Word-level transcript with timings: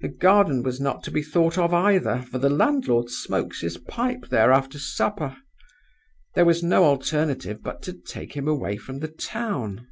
The 0.00 0.08
garden 0.08 0.62
was 0.62 0.80
not 0.80 1.02
to 1.02 1.10
be 1.10 1.22
thought 1.22 1.58
of 1.58 1.74
either, 1.74 2.22
for 2.22 2.38
the 2.38 2.48
landlord 2.48 3.10
smokes 3.10 3.60
his 3.60 3.76
pipe 3.76 4.28
there 4.30 4.50
after 4.52 4.78
his 4.78 4.96
supper. 4.96 5.36
There 6.34 6.46
was 6.46 6.62
no 6.62 6.84
alternative 6.84 7.62
but 7.62 7.82
to 7.82 7.92
take 7.92 8.32
him 8.32 8.48
away 8.48 8.78
from 8.78 9.00
the 9.00 9.08
town. 9.08 9.86